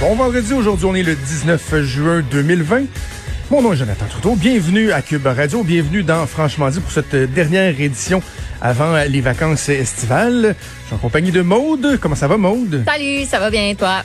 Bon 0.00 0.14
vendredi, 0.14 0.54
aujourd'hui 0.54 0.86
on 0.86 0.94
est 0.94 1.02
le 1.02 1.14
19 1.14 1.82
juin 1.82 2.22
2020. 2.30 2.84
Mon 3.50 3.60
nom 3.60 3.74
est 3.74 3.76
Jonathan 3.76 4.06
Trudeau. 4.08 4.34
Bienvenue 4.34 4.92
à 4.92 5.02
Cube 5.02 5.26
Radio. 5.26 5.62
Bienvenue 5.62 6.02
dans 6.02 6.26
Franchement 6.26 6.70
dit 6.70 6.80
pour 6.80 6.90
cette 6.90 7.14
dernière 7.14 7.78
édition 7.78 8.22
avant 8.62 8.96
les 9.06 9.20
vacances 9.20 9.68
estivales. 9.68 10.56
Je 10.82 10.86
suis 10.86 10.94
en 10.94 10.98
compagnie 10.98 11.32
de 11.32 11.42
Maude. 11.42 11.98
Comment 12.00 12.14
ça 12.14 12.28
va, 12.28 12.38
Maude? 12.38 12.82
Salut, 12.86 13.26
ça 13.26 13.40
va 13.40 13.50
bien, 13.50 13.74
toi? 13.74 14.02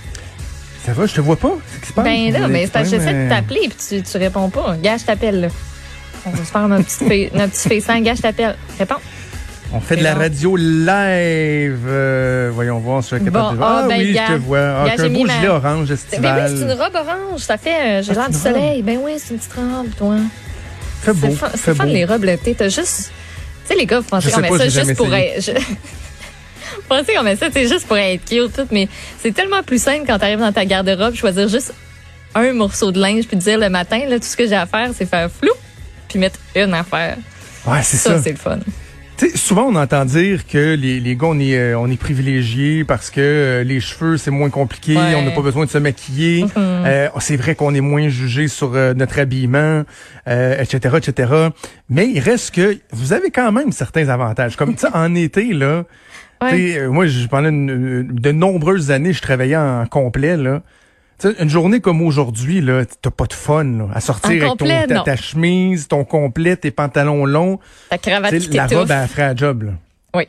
Ça 0.86 0.92
va, 0.92 1.06
je 1.06 1.14
te 1.14 1.22
vois 1.22 1.38
pas. 1.38 1.54
C'est 1.72 1.80
qui 1.80 1.88
se 1.88 1.94
passe? 1.94 2.04
Ben 2.04 2.30
là, 2.30 2.50
mais 2.50 2.68
parce 2.68 2.90
que 2.90 2.98
j'essaie 2.98 3.14
de 3.14 3.20
euh, 3.20 3.30
t'appeler 3.30 3.70
puis 3.70 3.78
tu, 3.88 4.02
tu 4.04 4.18
réponds 4.18 4.50
pas. 4.50 4.76
Gars, 4.76 4.98
je 4.98 5.06
t'appelle, 5.06 5.40
là. 5.40 5.48
On 6.26 6.32
va 6.32 6.38
se 6.44 6.52
faire 6.52 6.68
notre 6.68 6.84
petit, 7.08 7.30
notre 7.34 7.54
petit. 7.54 8.02
Gars, 8.02 8.16
je 8.16 8.22
t'appelle. 8.22 8.58
Réponds. 8.78 9.00
On 9.74 9.80
fait 9.82 9.98
de 9.98 10.04
la 10.04 10.14
radio 10.14 10.56
live. 10.56 11.80
Euh, 11.88 12.50
voyons 12.54 12.80
voir 12.80 13.04
suis 13.04 13.18
capable 13.18 13.32
Bon, 13.50 13.54
voir. 13.56 13.82
ah, 13.84 13.88
ben, 13.88 14.00
oui, 14.00 14.14
gars. 14.14 14.26
je 14.30 14.34
te 14.34 14.38
vois. 14.40 14.60
Ah, 14.60 14.88
Gars, 14.96 15.04
un 15.04 15.10
beau 15.10 15.14
mis 15.20 15.24
ma- 15.26 15.34
gilet 15.36 15.48
orange 15.50 15.88
Ben 15.88 15.94
estival. 15.96 16.52
oui, 16.52 16.58
c'est 16.58 16.64
une 16.64 16.72
robe 16.82 16.96
orange. 16.96 17.40
Ça 17.42 17.58
fait, 17.58 17.70
euh, 18.00 18.04
j'ai 18.04 18.12
Ah, 18.12 18.16
l'air 18.16 18.24
c'est 18.28 18.32
du 18.32 18.38
soleil. 18.38 18.82
Ben 18.84 19.00
oui, 19.04 19.14
c'est 19.18 19.34
une 19.34 19.40
petite 19.40 19.54
robe, 19.54 19.88
toi. 19.98 20.16
Fait 21.02 21.14
beau. 21.14 21.36
C'est 21.56 21.76
fun, 21.76 21.86
les 21.86 22.06
robes 22.06 22.24
l'été. 22.24 22.56
T'as 22.56 22.70
juste. 22.70 23.12
Tu 23.68 23.74
sais, 23.74 23.80
les 23.80 23.86
gars, 23.86 24.00
vous 24.00 24.06
pensez 24.08 24.32
qu'on 24.32 24.42
met 24.42 24.50
ça 24.58 24.70
juste 24.70 24.96
pour 24.96 25.14
être. 25.14 25.42
je- 25.44 25.52
Vous 26.76 26.82
pensez 26.90 27.14
qu'on 27.16 27.24
met 27.24 27.36
ça, 27.36 27.48
c'est 27.52 27.68
juste 27.68 27.88
pour 27.88 27.98
être 27.98 28.24
cute, 28.26 28.54
tout, 28.56 28.68
mais 28.72 28.88
c'est 29.22 29.32
tellement 29.34 29.64
plus 29.64 29.82
simple 29.82 30.04
quand 30.06 30.20
t'arrives 30.20 30.40
dans 30.40 30.52
ta 30.52 30.66
garde-robe, 30.66 31.16
choisir 31.16 31.48
juste 31.48 31.74
un 32.36 32.54
morceau 32.54 32.92
de 32.92 33.00
linge 33.00 33.26
puis 33.28 33.38
te 33.38 33.44
dire 33.44 33.58
le 33.58 33.70
matin, 33.70 34.02
là, 34.08 34.20
tout 34.20 34.26
ce 34.26 34.38
que 34.38 34.48
j'ai 34.48 34.56
à 34.56 34.66
faire, 34.68 34.90
c'est 34.96 35.06
faire 35.08 35.30
flou 35.32 35.50
puis 36.08 36.20
mettre 36.20 36.40
une 36.56 36.74
affaire. 36.76 37.18
Ouais, 37.66 37.80
c'est 37.82 37.98
Ça, 37.98 38.18
ça. 38.18 38.22
c'est 38.24 38.32
le 38.32 38.38
fun. 38.38 38.60
Tu 39.18 39.30
sais, 39.30 39.38
souvent, 39.38 39.68
on 39.70 39.76
entend 39.76 40.04
dire 40.04 40.46
que 40.46 40.76
les, 40.76 41.00
les 41.00 41.16
gars, 41.16 41.28
on 41.28 41.40
est, 41.40 41.58
euh, 41.58 41.80
on 41.80 41.90
est 41.90 41.96
privilégiés 42.00 42.84
parce 42.84 43.10
que 43.10 43.22
euh, 43.22 43.64
les 43.64 43.80
cheveux, 43.80 44.18
c'est 44.18 44.30
moins 44.32 44.50
compliqué, 44.50 44.98
Ouais. 44.98 45.16
on 45.16 45.22
n'a 45.24 45.32
pas 45.32 45.42
besoin 45.42 45.64
de 45.64 45.70
se 45.70 45.78
maquiller. 45.78 46.44
Mhm. 46.44 46.52
Euh, 46.58 47.08
c'est 47.22 47.38
vrai 47.38 47.56
qu'on 47.56 47.74
est 47.74 47.80
moins 47.82 48.10
jugé 48.10 48.50
sur 48.50 48.74
euh, 48.76 48.94
notre 48.94 49.18
habillement, 49.20 49.84
euh, 50.28 50.62
etc., 50.62 50.96
etc. 50.98 51.32
Mais 51.90 52.10
il 52.10 52.20
reste 52.20 52.54
que 52.54 52.78
vous 52.92 53.14
avez 53.14 53.32
quand 53.32 53.54
même 53.54 53.72
certains 53.72 54.10
avantages. 54.10 54.58
Comme 54.58 54.78
ça, 54.78 54.92
en 54.94 55.16
été, 55.16 55.54
là, 55.54 55.86
Ouais. 56.44 56.86
moi, 56.90 57.08
je- 57.08 57.28
pendant 57.28 57.48
une- 57.48 58.08
de 58.12 58.32
nombreuses 58.34 58.92
années, 58.92 59.14
je 59.14 59.22
travaillais 59.22 59.56
en 59.56 59.86
complet, 59.86 60.36
là. 60.36 60.62
Tu 61.18 61.30
une 61.40 61.50
journée 61.50 61.80
comme 61.80 62.02
aujourd'hui, 62.02 62.60
là, 62.60 62.84
t'as 62.86 63.10
pas 63.10 63.26
de 63.26 63.34
fun 63.34 63.64
là, 63.64 63.88
à 63.94 64.02
sortir 64.02 64.32
avec 64.32 64.58
ton, 64.58 65.04
ta, 65.04 65.16
chemise, 65.16 65.88
ton 65.88 66.04
complet, 66.04 66.58
tes 66.58 66.72
pantalons 66.72 67.26
longs. 67.26 67.60
Ta 67.90 67.98
cravate 67.98 68.32
Tu 68.32 68.50
qui 68.50 68.58
la 68.58 68.68
robe, 68.68 68.92
elle 68.92 69.08
ferait 69.08 69.28
la 69.28 69.36
job. 69.36 69.64
Là. 69.64 69.72
Oui, 70.14 70.28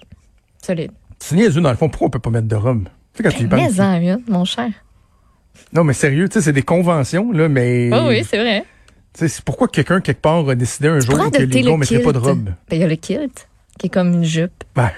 solide. 0.65 0.93
C'est 1.19 1.35
niaiseux, 1.35 1.61
dans 1.61 1.71
le 1.71 1.77
fond. 1.77 1.89
Pourquoi 1.89 2.07
on 2.07 2.11
peut 2.11 2.19
pas 2.21 2.31
mettre 2.31 2.47
de 2.47 2.57
robe? 2.57 2.85
Tu 3.15 3.17
sais, 3.17 3.23
quand 3.23 3.37
tu 3.37 3.45
y 3.45 3.47
penses. 3.47 3.77
Mais 3.77 3.81
en 3.81 3.95
une, 3.95 4.23
mon 4.29 4.45
cher. 4.45 4.69
Non, 5.73 5.83
mais 5.83 5.93
sérieux, 5.93 6.29
tu 6.29 6.35
sais, 6.35 6.41
c'est 6.43 6.53
des 6.53 6.63
conventions, 6.63 7.33
là, 7.33 7.49
mais. 7.49 7.91
Oh 7.93 8.07
oui, 8.09 8.25
c'est 8.29 8.39
vrai. 8.39 8.65
Tu 9.19 9.29
sais, 9.29 9.43
pourquoi 9.45 9.67
quelqu'un, 9.69 10.01
quelque 10.01 10.21
part, 10.21 10.49
a 10.49 10.55
décidé 10.55 10.89
un 10.89 11.01
Tu 11.01 11.07
jour 11.07 11.31
que 11.31 11.39
les 11.43 11.63
gars 11.63 11.71
le 11.71 11.77
mettraient 11.79 11.99
pas 12.01 12.13
de 12.13 12.19
robe. 12.19 12.45
Ben, 12.45 12.77
il 12.77 12.79
y 12.79 12.85
a 12.85 12.87
le 12.87 12.97
kilt, 12.97 13.49
qui 13.79 13.87
est 13.87 13.91
comme 13.91 14.13
une 14.13 14.25
jupe. 14.25 14.63
Ben, 14.75 14.91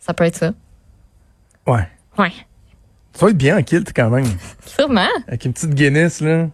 Ça 0.00 0.14
peut 0.14 0.24
être 0.24 0.36
ça. 0.36 0.52
ouais. 1.66 1.86
Ouais. 2.18 2.32
Ça 3.18 3.26
va 3.26 3.30
être 3.30 3.36
bien 3.36 3.58
en 3.58 3.62
kilt, 3.64 3.92
quand 3.96 4.10
même. 4.10 4.26
Sûrement. 4.64 5.08
Avec 5.26 5.44
une 5.44 5.52
petite 5.52 5.74
Guinness, 5.74 6.20
là. 6.20 6.48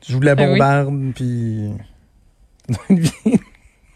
Tu 0.00 0.12
joues 0.12 0.20
de 0.20 0.26
la 0.26 0.32
Ah 0.32 0.34
bombarde, 0.36 1.12
puis. 1.12 1.70
Puis 2.86 3.10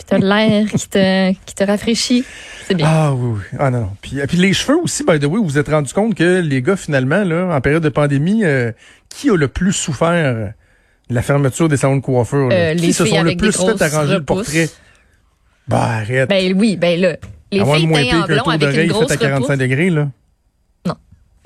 t'as 0.05 0.19
l'air 0.19 0.67
qui 0.69 0.89
te, 0.89 1.33
qui 1.45 1.55
te 1.55 1.63
rafraîchit. 1.63 2.25
C'est 2.67 2.75
bien. 2.75 2.87
Ah 2.89 3.15
oui, 3.15 3.37
oui. 3.37 3.59
Ah 3.59 3.71
non, 3.71 3.83
non. 3.83 3.91
Puis, 4.03 4.17
puis 4.27 4.37
les 4.37 4.53
cheveux 4.53 4.79
aussi, 4.79 5.05
by 5.05 5.21
the 5.21 5.27
way, 5.27 5.39
vous 5.39 5.45
vous 5.45 5.59
êtes 5.59 5.69
rendu 5.69 5.93
compte 5.93 6.17
que 6.17 6.41
les 6.41 6.61
gars, 6.61 6.75
finalement, 6.75 7.23
là, 7.23 7.55
en 7.55 7.61
période 7.61 7.85
de 7.85 7.89
pandémie, 7.89 8.45
euh, 8.45 8.73
qui 9.09 9.31
a 9.31 9.37
le 9.37 9.47
plus 9.47 9.73
souffert 9.73 10.53
de 11.09 11.15
la 11.15 11.23
fermeture 11.23 11.69
des 11.69 11.77
salons 11.77 11.99
de 11.99 12.03
coiffure? 12.03 12.49
Euh, 12.51 12.75
qui 12.75 12.87
les 12.87 12.93
se 12.93 13.07
sont 13.07 13.23
le 13.23 13.37
plus 13.37 13.57
fait 13.57 13.81
arranger 13.83 14.15
le 14.15 14.25
portrait? 14.25 14.69
Bah, 15.69 15.85
arrête. 15.85 16.29
Ben 16.29 16.53
oui, 16.59 16.77
ben 16.77 17.01
là. 17.01 17.17
Les 17.53 17.65
filles 17.65 17.93
teintes 17.93 18.13
en 18.13 18.27
blond 18.27 18.37
tour 18.39 18.51
avec 18.51 18.63
une 18.63 18.71
d'oreille 18.71 18.89
grosse 18.89 19.07
fait 19.07 19.25
à 19.25 19.29
45 19.29 19.53
repousse. 19.53 19.59
degrés, 19.59 19.91
là. 19.91 20.09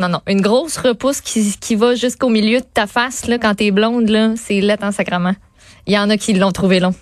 Non, 0.02 0.08
non. 0.08 0.20
Une 0.26 0.40
grosse 0.40 0.76
repousse 0.78 1.20
qui, 1.20 1.54
qui 1.60 1.76
va 1.76 1.94
jusqu'au 1.94 2.28
milieu 2.28 2.58
de 2.60 2.66
ta 2.74 2.86
face, 2.86 3.26
là, 3.28 3.38
quand 3.38 3.54
t'es 3.54 3.70
blonde, 3.70 4.08
là, 4.08 4.34
c'est 4.36 4.60
laid 4.60 4.82
en 4.82 4.90
sacrament. 4.92 5.34
Il 5.86 5.94
y 5.94 5.98
en 5.98 6.10
a 6.10 6.16
qui 6.16 6.34
l'ont 6.34 6.50
trouvé 6.52 6.80
long, 6.80 6.94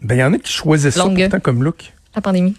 Ben, 0.00 0.14
il 0.14 0.20
y 0.20 0.24
en 0.24 0.32
a 0.32 0.38
qui 0.38 0.52
choisissent 0.52 0.94
ça 0.94 1.04
Longue. 1.04 1.18
pourtant 1.20 1.40
comme 1.40 1.62
look. 1.64 1.92
la 2.14 2.20
pandémie. 2.22 2.54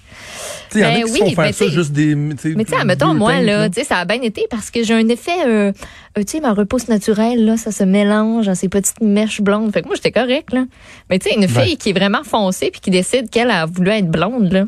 Il 0.74 0.80
y 0.80 0.86
en 0.86 0.88
a 0.88 0.92
Ben 0.94 1.04
qui 1.04 1.12
oui, 1.12 1.20
font 1.20 1.26
faire 1.32 1.46
mais 1.46 1.52
ça 1.52 1.66
tu 1.66 1.70
sais- 1.72 1.76
juste 1.76 1.92
des. 1.92 2.16
Mais 2.16 2.36
tu 2.36 2.54
sais, 2.68 2.86
mettons, 2.86 3.12
deux 3.14 3.18
moi, 3.20 3.34
teintes, 3.34 3.46
là, 3.46 3.70
tu 3.70 3.76
sais, 3.82 3.84
ça 3.86 3.98
a 3.98 4.06
bien 4.06 4.22
été 4.22 4.46
parce 4.50 4.72
que 4.72 4.84
j'ai 4.84 4.94
un 4.94 5.08
effet, 5.10 5.32
euh, 5.46 5.72
euh, 6.18 6.24
tu 6.24 6.24
sais, 6.28 6.40
ma 6.40 6.54
repousse 6.54 6.88
naturelle, 6.88 7.44
là, 7.46 7.58
ça 7.58 7.72
se 7.72 7.84
mélange 7.84 8.46
dans 8.46 8.56
ces 8.56 8.70
petites 8.70 9.02
mèches 9.02 9.42
blondes. 9.42 9.74
Fait 9.74 9.82
que 9.82 9.88
moi, 9.88 9.96
j'étais 9.96 10.12
correct, 10.14 10.54
là. 10.54 10.64
Mais 11.10 11.20
tu 11.20 11.30
sais, 11.30 11.36
une 11.36 11.46
Ben. 11.48 11.64
fille 11.64 11.78
qui 11.78 11.90
est 11.90 11.94
vraiment 11.94 12.24
foncée 12.24 12.72
puis 12.72 12.80
qui 12.80 12.92
décide 12.92 13.30
qu'elle 13.30 13.52
a 13.52 13.66
voulu 13.66 13.90
être 13.92 14.10
blonde, 14.10 14.52
là, 14.54 14.64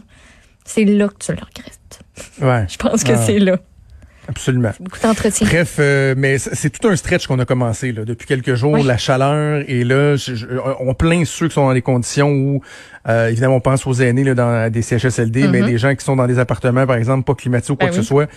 c'est 0.66 0.84
là 0.86 1.08
que 1.08 1.16
tu 1.20 1.32
le 1.32 1.38
regrettes. 1.38 2.00
Ouais, 2.42 2.66
Je 2.70 2.78
pense 2.78 3.04
que 3.06 3.14
Ah. 3.14 3.26
c'est 3.26 3.40
là. 3.40 3.58
Absolument. 4.28 4.72
Beaucoup 4.80 5.00
d'entretien. 5.02 5.48
Bref, 5.48 5.76
euh, 5.80 6.14
mais 6.18 6.38
c'est 6.38 6.70
tout 6.70 6.88
un 6.88 6.96
stretch 6.96 7.28
qu'on 7.28 7.40
a 7.40 7.46
commencé 7.46 7.92
là, 7.92 8.06
depuis 8.06 8.26
quelques 8.28 8.56
jours. 8.56 8.74
Oui. 8.74 8.84
La 8.84 8.98
chaleur 8.98 9.64
et 9.68 9.84
là, 9.84 10.16
je- 10.16 10.36
je- 10.36 10.48
on 10.80 10.94
plaint 10.94 11.26
ceux 11.26 11.48
qui 11.48 11.54
sont 11.54 11.66
dans 11.68 11.74
des 11.74 11.82
conditions 11.82 12.30
où, 12.32 12.62
euh, 13.10 13.28
évidemment, 13.30 13.56
on 13.56 13.60
pense 13.62 13.86
aux 13.88 13.94
aînés 13.94 14.24
là, 14.24 14.34
dans 14.36 14.72
des 14.72 14.82
CHSLD, 14.82 15.48
mais 15.48 15.62
Mhm. 15.62 15.68
des 15.68 15.78
gens 15.78 15.96
qui 15.96 16.04
sont 16.06 16.16
dans 16.16 16.28
des 16.28 16.40
appartements, 16.40 16.86
par 16.86 16.96
exemple, 16.96 17.24
pas 17.26 17.36
climatisés 17.36 17.74
ou 17.74 17.76
quoi 17.76 17.88
Ben 17.88 17.94
que 17.94 17.98
oui. 18.00 18.04
ce 18.04 18.08
soit. 18.08 18.28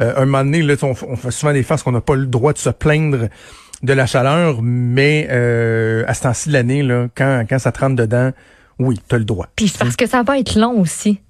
Euh, 0.00 0.14
un 0.16 0.24
moment 0.26 0.44
donné, 0.44 0.62
là, 0.62 0.74
on, 0.82 0.94
fait 0.94 1.30
souvent 1.30 1.52
des 1.52 1.62
faces 1.62 1.82
qu'on 1.82 1.92
n'a 1.92 2.00
pas 2.00 2.14
le 2.16 2.26
droit 2.26 2.52
de 2.52 2.58
se 2.58 2.70
plaindre 2.70 3.28
de 3.82 3.92
la 3.92 4.06
chaleur, 4.06 4.60
mais 4.62 5.28
euh, 5.30 6.04
à 6.06 6.14
ce 6.14 6.22
temps-ci 6.22 6.48
de 6.48 6.54
l'année, 6.54 6.82
là, 6.82 7.08
quand, 7.14 7.44
quand 7.48 7.58
ça 7.58 7.70
te 7.70 7.80
rentre 7.80 7.96
dedans, 7.96 8.30
oui, 8.78 8.98
tu 9.08 9.14
as 9.14 9.18
le 9.18 9.24
droit. 9.24 9.46
Puis 9.54 9.72
parce 9.78 9.94
que 9.94 10.06
ça 10.06 10.22
va 10.22 10.38
être 10.38 10.58
long 10.58 10.80
aussi. 10.80 11.20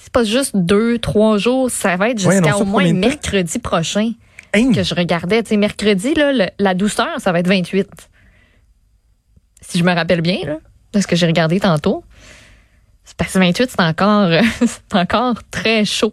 C'est 0.00 0.12
pas 0.12 0.24
juste 0.24 0.56
deux, 0.56 0.98
trois 0.98 1.38
jours, 1.38 1.70
ça 1.70 1.96
va 1.96 2.10
être 2.10 2.18
jusqu'à 2.18 2.56
au 2.56 2.64
moins 2.64 2.82
mercredi 3.08 3.58
prochain 3.58 4.12
Hein? 4.54 4.72
que 4.72 4.82
je 4.82 4.94
regardais. 4.94 5.42
Tu 5.42 5.50
sais, 5.50 5.56
mercredi, 5.56 6.14
là, 6.14 6.32
le- 6.32 6.48
la 6.58 6.74
douceur, 6.74 7.18
ça 7.18 7.32
va 7.32 7.40
être 7.40 7.48
28. 7.48 7.88
Si 9.60 9.78
je 9.78 9.84
me 9.84 9.92
rappelle 9.94 10.20
bien, 10.20 10.38
là, 10.44 10.58
de 10.92 11.00
ce 11.00 11.06
que 11.06 11.16
j'ai 11.16 11.26
regardé 11.26 11.60
tantôt. 11.60 12.04
C'est 13.04 13.16
parce 13.16 13.32
que 13.32 13.38
28, 13.38 13.70
c'est 13.70 13.80
encore, 13.82 14.30
c'est 14.66 14.94
encore 14.94 15.36
très 15.50 15.84
chaud. 15.84 16.12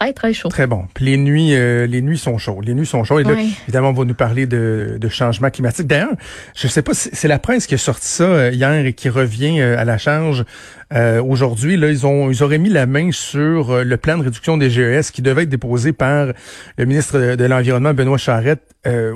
Très, 0.00 0.12
très 0.14 0.32
chaud. 0.32 0.48
Très 0.48 0.66
bon. 0.66 0.86
Puis 0.94 1.04
les 1.04 1.16
nuits, 1.18 1.54
euh, 1.54 1.86
les 1.86 2.00
nuits 2.00 2.16
sont 2.16 2.38
chaudes. 2.38 2.64
Les 2.64 2.72
nuits 2.74 2.86
sont 2.86 3.04
chaudes. 3.04 3.20
Et 3.20 3.24
là, 3.28 3.34
évidemment, 3.64 3.90
on 3.90 3.92
va 3.92 4.04
nous 4.06 4.14
parler 4.14 4.46
de, 4.46 4.96
de 4.98 5.08
changement 5.10 5.50
climatique. 5.50 5.86
D'ailleurs, 5.86 6.14
je 6.56 6.66
sais 6.68 6.80
pas, 6.80 6.94
si- 6.94 7.10
c'est 7.12 7.28
la 7.28 7.38
presse 7.38 7.66
qui 7.66 7.74
a 7.74 7.78
sorti 7.78 8.06
ça 8.08 8.24
euh, 8.24 8.50
hier 8.50 8.86
et 8.86 8.94
qui 8.94 9.10
revient 9.10 9.60
euh, 9.60 9.76
à 9.78 9.84
la 9.84 9.98
charge 9.98 10.44
euh, 10.94 11.22
aujourd'hui. 11.22 11.76
Là, 11.76 11.88
ils 11.90 12.06
ont, 12.06 12.30
ils 12.30 12.42
auraient 12.42 12.56
mis 12.58 12.70
la 12.70 12.86
main 12.86 13.10
sur 13.12 13.70
euh, 13.72 13.84
le 13.84 13.96
plan 13.98 14.16
de 14.16 14.24
réduction 14.24 14.56
des 14.56 14.70
GES 14.70 15.10
qui 15.12 15.20
devait 15.20 15.42
être 15.42 15.48
déposé 15.50 15.92
par 15.92 16.28
le 16.78 16.84
ministre 16.86 17.18
de, 17.18 17.34
de 17.36 17.44
l'environnement 17.44 17.92
Benoît 17.92 18.16
Charette. 18.18 18.62
euh, 18.86 19.12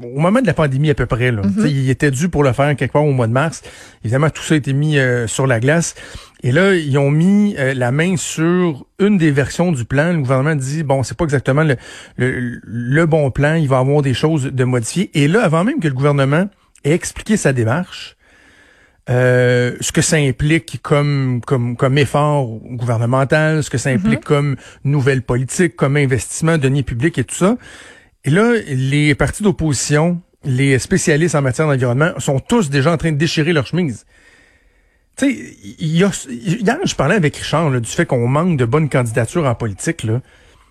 au 0.00 0.20
moment 0.20 0.40
de 0.40 0.46
la 0.46 0.54
pandémie 0.54 0.90
à 0.90 0.94
peu 0.94 1.06
près, 1.06 1.32
là. 1.32 1.42
Tu 1.56 1.60
sais, 1.62 1.70
il 1.72 1.90
était 1.90 2.12
dû 2.12 2.28
pour 2.28 2.44
le 2.44 2.52
faire 2.52 2.76
quelque 2.76 2.92
part 2.92 3.04
au 3.04 3.10
mois 3.10 3.26
de 3.26 3.32
mars. 3.32 3.62
Évidemment, 4.04 4.30
tout 4.30 4.42
ça 4.44 4.54
a 4.54 4.56
été 4.56 4.72
mis 4.72 4.96
euh, 4.96 5.26
sur 5.26 5.48
la 5.48 5.58
glace. 5.58 5.96
Et 6.42 6.52
là, 6.52 6.74
ils 6.74 6.96
ont 6.98 7.10
mis 7.10 7.56
euh, 7.58 7.74
la 7.74 7.90
main 7.90 8.16
sur 8.16 8.86
une 9.00 9.18
des 9.18 9.30
versions 9.32 9.72
du 9.72 9.84
plan. 9.84 10.12
Le 10.12 10.18
gouvernement 10.18 10.54
dit, 10.54 10.84
bon, 10.84 11.02
c'est 11.02 11.16
pas 11.16 11.24
exactement 11.24 11.64
le, 11.64 11.76
le, 12.16 12.60
le 12.62 13.06
bon 13.06 13.30
plan. 13.30 13.54
Il 13.54 13.68
va 13.68 13.78
y 13.78 13.80
avoir 13.80 14.02
des 14.02 14.14
choses 14.14 14.44
de 14.44 14.64
modifier. 14.64 15.10
Et 15.14 15.26
là, 15.26 15.42
avant 15.42 15.64
même 15.64 15.80
que 15.80 15.88
le 15.88 15.94
gouvernement 15.94 16.48
ait 16.84 16.92
expliqué 16.92 17.36
sa 17.36 17.52
démarche, 17.52 18.16
euh, 19.10 19.74
ce 19.80 19.90
que 19.90 20.02
ça 20.02 20.16
implique 20.16 20.80
comme, 20.82 21.40
comme, 21.46 21.76
comme 21.76 21.96
effort 21.96 22.46
gouvernemental, 22.62 23.64
ce 23.64 23.70
que 23.70 23.78
ça 23.78 23.90
implique 23.90 24.22
comme 24.22 24.56
nouvelle 24.84 25.22
politique, 25.22 25.76
comme 25.76 25.96
investissement, 25.96 26.58
deniers 26.58 26.82
publics 26.82 27.16
et 27.18 27.24
tout 27.24 27.34
ça. 27.34 27.56
Et 28.24 28.30
là, 28.30 28.52
les 28.68 29.14
partis 29.14 29.42
d'opposition, 29.42 30.20
les 30.44 30.78
spécialistes 30.78 31.34
en 31.34 31.42
matière 31.42 31.66
d'environnement 31.66 32.10
sont 32.18 32.38
tous 32.38 32.68
déjà 32.68 32.92
en 32.92 32.96
train 32.98 33.10
de 33.12 33.16
déchirer 33.16 33.52
leur 33.54 33.66
chemise. 33.66 34.04
Tu 35.18 35.26
sais, 35.26 35.56
il 35.80 35.96
y 35.96 36.04
a, 36.04 36.10
hier, 36.28 36.78
je 36.84 36.94
parlais 36.94 37.16
avec 37.16 37.36
Richard 37.36 37.70
là, 37.70 37.80
du 37.80 37.90
fait 37.90 38.06
qu'on 38.06 38.28
manque 38.28 38.56
de 38.56 38.64
bonnes 38.64 38.88
candidatures 38.88 39.44
en 39.46 39.54
politique. 39.54 40.04
là. 40.04 40.20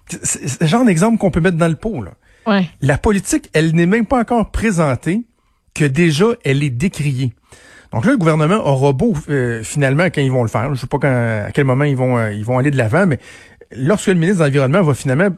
C'est 0.09 0.47
c'est 0.47 0.61
le 0.61 0.67
genre 0.67 0.85
d'exemple 0.85 1.17
qu'on 1.17 1.31
peut 1.31 1.41
mettre 1.41 1.57
dans 1.57 1.67
le 1.67 1.75
pot. 1.75 2.01
Là. 2.01 2.11
Ouais. 2.45 2.69
La 2.81 2.97
politique, 2.97 3.49
elle 3.53 3.75
n'est 3.75 3.85
même 3.85 4.05
pas 4.05 4.19
encore 4.19 4.51
présentée 4.51 5.23
que 5.73 5.83
déjà 5.83 6.27
elle 6.45 6.63
est 6.63 6.69
décriée. 6.69 7.33
Donc 7.91 8.05
là, 8.05 8.11
le 8.11 8.17
gouvernement 8.17 8.65
aura 8.65 8.93
beau 8.93 9.13
euh, 9.29 9.63
finalement 9.63 10.05
quand 10.05 10.21
ils 10.21 10.31
vont 10.31 10.43
le 10.43 10.49
faire. 10.49 10.73
Je 10.73 10.79
sais 10.79 10.87
pas 10.87 10.97
quand, 10.97 11.43
à 11.47 11.51
quel 11.51 11.65
moment 11.65 11.83
ils 11.83 11.95
vont 11.95 12.17
euh, 12.17 12.31
ils 12.31 12.45
vont 12.45 12.57
aller 12.57 12.71
de 12.71 12.77
l'avant, 12.77 13.05
mais 13.05 13.19
lorsque 13.71 14.07
le 14.07 14.15
ministre 14.15 14.39
de 14.39 14.45
l'environnement 14.45 14.81
va 14.81 14.93
finalement 14.93 15.29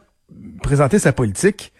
présenter 0.62 0.98
sa 0.98 1.12
politique, 1.12 1.72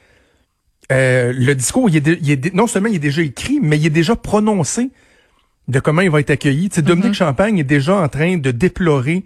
euh, 0.91 1.33
le 1.37 1.55
discours, 1.55 1.89
il 1.89 1.97
est, 1.97 2.19
il 2.21 2.31
est 2.31 2.55
non 2.55 2.67
seulement 2.67 2.89
il 2.89 2.97
est 2.97 3.01
déjà 3.01 3.23
écrit, 3.23 3.61
mais 3.63 3.79
il 3.79 3.87
est 3.87 3.91
déjà 3.91 4.17
prononcé 4.17 4.91
de 5.71 5.81
comment 5.81 6.03
il 6.03 6.11
va 6.11 6.21
être 6.21 6.31
accueilli. 6.31 6.69
Tu 6.69 6.77
sais, 6.77 6.83
Dominique 6.83 7.15
Champagne 7.15 7.59
est 7.59 7.65
déjà 7.65 7.95
en 7.97 8.09
train 8.09 8.37
de 8.37 8.51
déplorer 8.51 9.25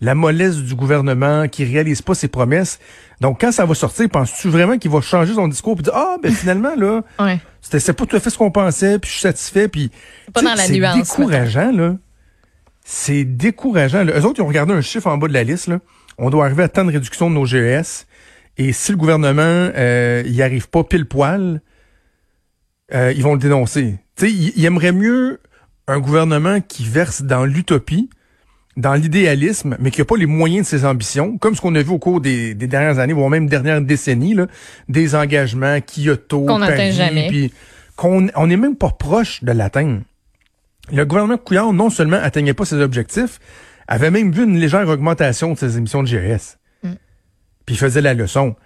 la 0.00 0.14
mollesse 0.16 0.56
du 0.56 0.74
gouvernement 0.74 1.46
qui 1.46 1.64
réalise 1.64 2.02
pas 2.02 2.14
ses 2.14 2.26
promesses. 2.26 2.80
Donc, 3.20 3.40
quand 3.40 3.52
ça 3.52 3.64
va 3.64 3.74
sortir, 3.74 4.08
penses-tu 4.08 4.48
vraiment 4.48 4.76
qu'il 4.76 4.90
va 4.90 5.00
changer 5.00 5.34
son 5.34 5.46
discours 5.46 5.78
et 5.78 5.82
dire, 5.82 5.92
ah, 5.94 6.16
ben 6.20 6.32
finalement, 6.32 6.74
là, 6.76 7.02
Ouais. 7.20 7.38
c'était 7.60 7.78
c'est 7.78 7.92
pas 7.92 8.04
tout 8.06 8.16
à 8.16 8.20
fait 8.20 8.30
ce 8.30 8.36
qu'on 8.38 8.50
pensait, 8.50 8.98
puis 8.98 9.08
je 9.08 9.12
suis 9.14 9.22
satisfait, 9.22 9.68
puis... 9.68 9.92
Pas 10.32 10.42
dans 10.42 10.54
la 10.54 10.56
c'est 10.64 10.72
nuance, 10.72 10.96
décourageant, 11.16 11.70
là. 11.70 11.96
C'est 12.84 13.24
décourageant. 13.24 14.02
là. 14.02 14.18
Eux 14.18 14.24
autres, 14.24 14.40
ils 14.40 14.42
ont 14.42 14.48
regardé 14.48 14.72
un 14.72 14.80
chiffre 14.80 15.06
en 15.06 15.18
bas 15.18 15.28
de 15.28 15.32
la 15.34 15.44
liste, 15.44 15.68
là. 15.68 15.78
On 16.18 16.30
doit 16.30 16.46
arriver 16.46 16.64
à 16.64 16.68
tant 16.68 16.84
de 16.84 16.90
réduction 16.90 17.30
de 17.30 17.34
nos 17.36 17.46
GES. 17.46 18.06
Et 18.58 18.72
si 18.72 18.90
le 18.90 18.98
gouvernement 18.98 19.42
euh, 19.76 20.24
y 20.26 20.42
arrive 20.42 20.68
pas 20.68 20.82
pile 20.82 21.06
poil, 21.06 21.62
euh, 22.92 23.12
ils 23.16 23.22
vont 23.22 23.34
le 23.34 23.38
dénoncer. 23.38 23.98
Tu 24.16 24.26
sais, 24.26 24.32
ils 24.32 24.64
aimeraient 24.64 24.92
mieux 24.92 25.40
un 25.88 25.98
gouvernement 25.98 26.60
qui 26.60 26.84
verse 26.84 27.22
dans 27.22 27.44
l'utopie, 27.44 28.08
dans 28.76 28.94
l'idéalisme, 28.94 29.76
mais 29.80 29.90
qui 29.90 30.00
n'a 30.00 30.04
pas 30.04 30.16
les 30.16 30.26
moyens 30.26 30.64
de 30.66 30.78
ses 30.78 30.84
ambitions, 30.86 31.36
comme 31.38 31.54
ce 31.54 31.60
qu'on 31.60 31.74
a 31.74 31.82
vu 31.82 31.90
au 31.90 31.98
cours 31.98 32.20
des, 32.20 32.54
des 32.54 32.66
dernières 32.66 32.98
années, 32.98 33.12
voire 33.12 33.28
même 33.28 33.48
dernières 33.48 33.82
décennies, 33.82 34.34
là, 34.34 34.46
des 34.88 35.14
engagements, 35.14 35.78
Kyoto, 35.80 36.46
Qu'on 36.46 36.58
n'atteint 36.60 36.90
jamais. 36.90 37.28
puis 37.28 37.52
qu'on 37.96 38.28
on 38.34 38.46
n'est 38.46 38.56
même 38.56 38.76
pas 38.76 38.90
proche 38.90 39.44
de 39.44 39.52
l'atteindre. 39.52 40.00
Le 40.90 41.04
gouvernement 41.04 41.36
Couillard, 41.38 41.72
non 41.72 41.90
seulement 41.90 42.18
atteignait 42.22 42.54
pas 42.54 42.64
ses 42.64 42.80
objectifs, 42.80 43.38
avait 43.86 44.10
même 44.10 44.32
vu 44.32 44.44
une 44.44 44.58
légère 44.58 44.88
augmentation 44.88 45.52
de 45.52 45.58
ses 45.58 45.76
émissions 45.76 46.02
de 46.02 46.08
GS. 46.08 46.56
Puis 47.66 47.76
il 47.76 47.78
faisait 47.78 48.00
la 48.00 48.14
leçon. 48.14 48.56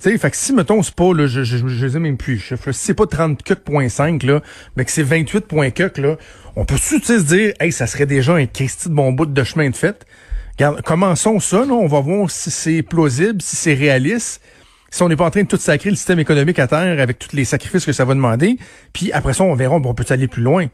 Tu 0.00 0.10
sais, 0.10 0.18
fait 0.18 0.30
que 0.30 0.36
si, 0.36 0.54
mettons, 0.54 0.82
c'est 0.82 0.94
pas, 0.94 1.12
là, 1.12 1.26
je, 1.26 1.44
je, 1.44 1.58
je 1.66 1.86
ai 1.86 2.00
même 2.00 2.16
plus, 2.16 2.50
là. 2.50 2.56
si 2.56 2.72
c'est 2.72 2.94
pas 2.94 3.04
34.5, 3.04 4.24
là, 4.24 4.40
mais 4.74 4.86
que 4.86 4.90
c'est 4.90 5.02
28 5.02 5.40
points 5.40 5.70
quelques, 5.70 5.98
là, 5.98 6.16
on 6.56 6.64
peut-tu, 6.64 7.00
tu 7.00 7.06
sais, 7.06 7.18
se 7.18 7.24
dire, 7.24 7.52
hey, 7.60 7.70
ça 7.70 7.86
serait 7.86 8.06
déjà 8.06 8.34
un 8.34 8.46
Christy 8.46 8.88
de 8.88 8.94
bon 8.94 9.12
bout 9.12 9.26
de 9.26 9.44
chemin 9.44 9.68
de 9.68 9.76
fait? 9.76 10.06
Regarde, 10.52 10.80
commençons 10.82 11.38
ça, 11.38 11.66
là, 11.66 11.74
on 11.74 11.86
va 11.86 12.00
voir 12.00 12.30
si 12.30 12.50
c'est 12.50 12.82
plausible, 12.82 13.42
si 13.42 13.56
c'est 13.56 13.74
réaliste, 13.74 14.42
si 14.90 15.02
on 15.02 15.08
n'est 15.08 15.16
pas 15.16 15.26
en 15.26 15.30
train 15.30 15.42
de 15.42 15.48
tout 15.48 15.58
sacrer 15.58 15.90
le 15.90 15.96
système 15.96 16.18
économique 16.18 16.58
à 16.58 16.66
terre 16.66 16.98
avec 16.98 17.18
tous 17.18 17.36
les 17.36 17.44
sacrifices 17.44 17.84
que 17.84 17.92
ça 17.92 18.06
va 18.06 18.14
demander. 18.14 18.58
Puis 18.94 19.12
après 19.12 19.34
ça, 19.34 19.44
on 19.44 19.54
verra, 19.54 19.78
bon, 19.78 19.90
on 19.90 19.94
peut 19.94 20.06
aller 20.08 20.28
plus 20.28 20.42
loin. 20.42 20.66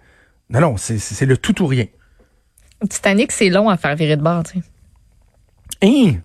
Non, 0.51 0.61
non, 0.61 0.77
c'est, 0.77 0.99
c'est 0.99 1.15
c'est 1.15 1.27
le 1.27 1.37
tout 1.37 1.61
ou 1.63 1.67
rien. 1.67 1.87
Titanic, 2.89 3.33
c'est 3.33 3.49
long 3.49 3.69
à 3.69 3.77
faire 3.77 3.97
virer 3.97 4.17
de 4.17 4.23
bord, 4.23 4.45
tu 4.45 4.61
sais. 4.61 4.65
Hein? 5.83 6.21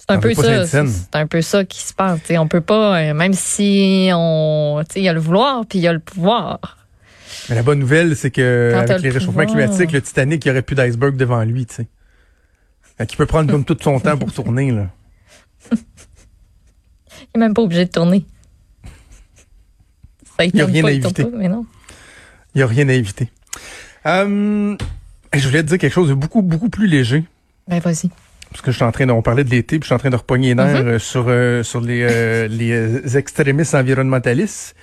C'est 0.00 0.10
un 0.12 0.18
peu 0.18 0.34
ça. 0.34 0.66
C'est 0.66 1.14
un 1.14 1.26
peu 1.26 1.42
ça 1.42 1.64
qui 1.64 1.80
se 1.82 1.92
passe. 1.92 2.20
tu 2.20 2.26
sais. 2.28 2.38
On 2.38 2.48
peut 2.48 2.60
pas, 2.62 2.98
euh, 3.00 3.14
même 3.14 3.34
si 3.34 4.08
on, 4.12 4.82
il 4.96 5.02
y 5.02 5.08
a 5.08 5.12
le 5.12 5.20
vouloir 5.20 5.66
puis 5.66 5.78
il 5.78 5.82
y 5.82 5.88
a 5.88 5.92
le 5.92 5.98
pouvoir. 6.00 6.78
Mais 7.48 7.54
la 7.54 7.62
bonne 7.62 7.78
nouvelle, 7.78 8.16
c'est 8.16 8.30
que 8.30 8.70
Quand 8.72 8.80
avec 8.80 8.96
le 8.96 9.02
les 9.02 9.10
réchauffements 9.10 9.44
pouvoir. 9.46 9.68
climatiques, 9.68 9.92
le 9.92 10.02
Titanic, 10.02 10.44
il 10.44 10.48
n'y 10.48 10.52
aurait 10.52 10.62
plus 10.62 10.74
d'iceberg 10.74 11.16
devant 11.16 11.42
lui, 11.44 11.66
tu 11.66 11.74
sais. 11.76 11.86
Qu'il 13.06 13.16
peut 13.16 13.26
prendre 13.26 13.50
comme 13.50 13.64
tout 13.64 13.76
son 13.80 13.98
temps 14.00 14.16
pour 14.18 14.32
tourner, 14.32 14.72
là. 14.72 14.88
Il 15.72 15.78
est 17.34 17.38
même 17.38 17.54
pas 17.54 17.62
obligé 17.62 17.84
de 17.86 17.90
tourner. 17.90 18.26
Ça, 20.36 20.44
Il 20.44 20.56
y 20.56 20.60
a 20.60 20.66
rien 20.66 20.84
à 20.84 20.90
éviter. 20.90 21.24
pas, 21.24 21.30
mais 21.32 21.48
non. 21.48 21.64
Il 22.54 22.58
n'y 22.58 22.62
a 22.62 22.66
rien 22.66 22.88
à 22.88 22.92
éviter. 22.92 23.30
Euh, 24.06 24.76
je 25.34 25.46
voulais 25.48 25.62
te 25.62 25.68
dire 25.68 25.78
quelque 25.78 25.92
chose 25.92 26.08
de 26.08 26.14
beaucoup, 26.14 26.42
beaucoup 26.42 26.68
plus 26.68 26.86
léger. 26.86 27.24
Ben, 27.68 27.78
vas-y. 27.78 28.10
Parce 28.50 28.62
que 28.62 28.70
je 28.72 28.76
suis 28.76 28.84
en 28.84 28.92
train 28.92 29.06
de, 29.06 29.12
on 29.12 29.22
parlait 29.22 29.44
de 29.44 29.50
l'été, 29.50 29.78
puis 29.78 29.84
je 29.84 29.86
suis 29.86 29.94
en 29.94 29.98
train 29.98 30.10
de 30.10 30.16
repogner 30.16 30.48
les 30.48 30.54
nerfs 30.56 30.82
Mhm. 30.82 30.88
euh, 30.88 30.98
sur, 30.98 31.26
euh, 31.28 31.62
sur 31.62 31.80
les, 31.80 32.02
euh, 32.02 32.48
les 32.50 32.72
euh, 32.72 33.16
extrémistes 33.18 33.74
environnementalistes. 33.74 34.74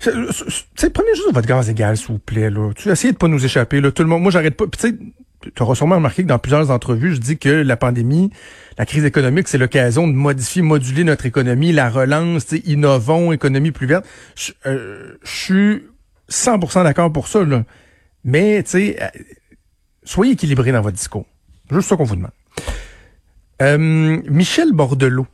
Je- 0.00 0.10
je- 0.10 0.32
je- 0.32 0.44
Tu 0.44 0.62
sais, 0.76 0.90
prenez 0.90 1.08
juste 1.14 1.32
votre 1.32 1.48
gaz 1.48 1.70
égal, 1.70 1.96
s'il 1.96 2.08
vous 2.08 2.18
plaît, 2.18 2.50
là. 2.50 2.70
Tu 2.76 2.90
essayez 2.90 3.12
de 3.12 3.18
pas 3.18 3.28
nous 3.28 3.42
échapper, 3.44 3.80
là. 3.80 3.90
Tout 3.90 4.02
le 4.02 4.08
monde, 4.08 4.22
moi, 4.22 4.30
j'arrête 4.30 4.56
pas. 4.56 4.64
Tu 4.66 5.62
auras 5.62 5.74
sûrement 5.74 5.96
remarqué 5.96 6.22
que 6.22 6.28
dans 6.28 6.38
plusieurs 6.38 6.70
entrevues, 6.70 7.14
je 7.14 7.20
dis 7.20 7.38
que 7.38 7.48
la 7.48 7.76
pandémie, 7.76 8.30
la 8.78 8.86
crise 8.86 9.04
économique, 9.04 9.46
c'est 9.48 9.58
l'occasion 9.58 10.06
de 10.08 10.12
modifier, 10.12 10.62
moduler 10.62 11.04
notre 11.04 11.26
économie, 11.26 11.72
la 11.72 11.88
relance, 11.90 12.52
innovons, 12.64 13.30
économie 13.32 13.70
plus 13.70 13.86
verte. 13.86 14.06
Je 14.36 14.52
euh, 14.66 15.18
suis 15.22 15.82
100% 16.30 16.82
d'accord 16.84 17.12
pour 17.12 17.28
ça, 17.28 17.44
là. 17.44 17.64
Mais, 18.24 18.62
tu 18.62 18.70
sais, 18.70 18.96
soyez 20.02 20.32
équilibrés 20.32 20.72
dans 20.72 20.80
votre 20.80 20.96
discours. 20.96 21.26
Juste 21.70 21.88
ça 21.88 21.96
qu'on 21.96 22.04
vous 22.04 22.16
demande. 22.16 22.30
Euh, 23.62 23.78
Michel 24.28 24.72
Bordelot. 24.72 25.26